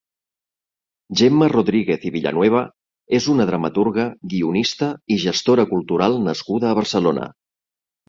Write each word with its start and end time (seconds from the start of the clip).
Gemma 1.19 1.49
Rodríguez 1.53 2.07
i 2.11 2.13
Villanueva 2.15 2.63
és 3.19 3.29
una 3.35 3.47
dramaturga, 3.51 4.09
guionista 4.35 4.93
i 5.05 5.21
gestora 5.29 5.71
cultural 5.77 6.21
nascuda 6.29 6.75
a 6.75 6.79
Barcelona. 6.83 7.33